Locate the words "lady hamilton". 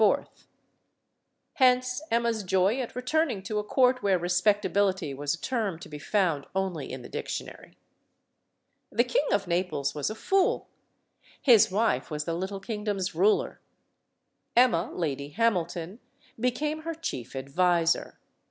14.91-15.99